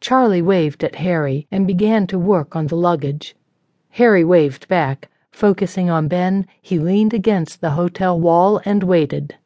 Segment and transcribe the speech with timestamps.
[0.00, 3.36] Charlie waved at Harry and began to work on the luggage.
[3.90, 5.08] Harry waved back.
[5.30, 9.36] Focusing on Ben, he leaned against the hotel wall and waited.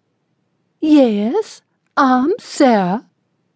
[0.80, 1.62] Yes,
[1.96, 3.06] I'm Sarah.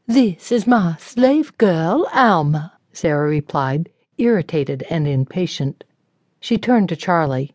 [0.06, 5.84] This is my slave girl, Alma, Sarah replied, irritated and impatient.
[6.40, 7.54] She turned to Charlie.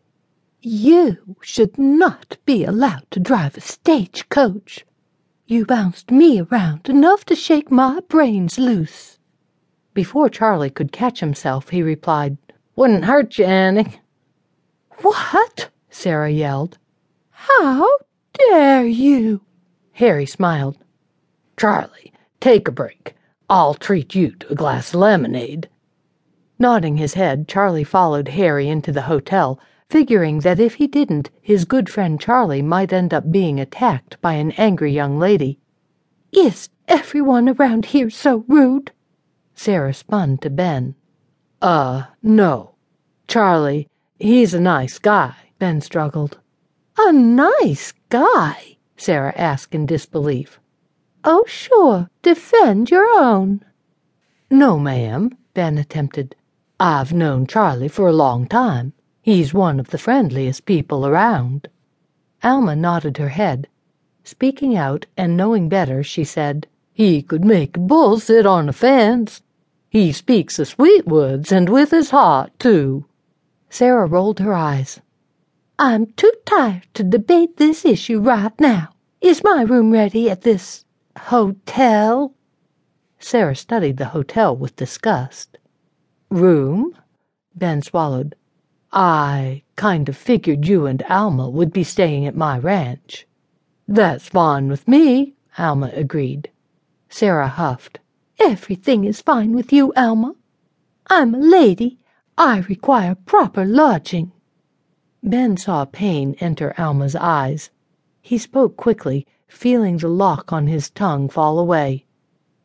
[0.60, 4.86] You should not be allowed to drive a stagecoach.
[5.46, 9.13] You bounced me around enough to shake my brains loose.
[9.94, 12.36] Before Charlie could catch himself, he replied,
[12.74, 14.00] Wouldn't hurt you any.
[15.02, 15.70] What?
[15.88, 16.78] Sarah yelled.
[17.30, 17.88] How
[18.32, 19.42] dare you?
[19.92, 20.76] Harry smiled.
[21.56, 23.14] Charlie, take a break.
[23.48, 25.68] I'll treat you to a glass of lemonade.
[26.58, 31.64] Nodding his head, Charlie followed Harry into the hotel, figuring that if he didn't, his
[31.64, 35.60] good friend Charlie might end up being attacked by an angry young lady.
[36.32, 38.90] Is everyone around here so rude?
[39.54, 40.94] Sarah spun to Ben.
[41.62, 42.74] Uh, no.
[43.26, 46.38] Charlie, he's a nice guy, Ben struggled.
[46.98, 48.76] A nice guy?
[48.96, 50.60] Sarah asked in disbelief.
[51.24, 53.64] Oh, sure, defend your own.
[54.50, 56.36] No, ma'am, Ben attempted.
[56.78, 58.92] I've known Charlie for a long time.
[59.22, 61.68] He's one of the friendliest people around.
[62.42, 63.68] Alma nodded her head.
[64.22, 68.72] Speaking out and knowing better, she said, He could make a bull sit on a
[68.72, 69.40] fence.
[69.94, 73.04] He speaks the sweet words and with his heart, too.
[73.70, 75.00] Sarah rolled her eyes.
[75.78, 78.88] I'm too tired to debate this issue right now.
[79.20, 80.84] Is my room ready at this
[81.16, 82.34] hotel?
[83.20, 85.58] Sarah studied the hotel with disgust.
[86.28, 86.98] Room?
[87.54, 88.34] Ben swallowed.
[88.92, 93.28] I kind of figured you and Alma would be staying at my ranch.
[93.86, 96.50] That's fine with me, Alma agreed.
[97.08, 98.00] Sarah huffed.
[98.46, 100.34] Everything is fine with you, Alma.
[101.06, 101.98] I'm a lady.
[102.36, 104.32] I require proper lodging.
[105.22, 107.70] Ben saw pain enter Alma's eyes.
[108.20, 112.04] He spoke quickly, feeling the lock on his tongue fall away.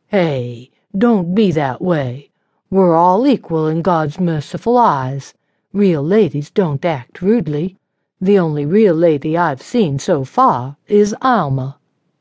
[0.08, 2.30] Hey, don't be that way.
[2.68, 5.32] We're all equal in God's merciful eyes.
[5.72, 7.78] Real ladies don't act rudely.
[8.20, 11.79] The only real lady I've seen so far is Alma.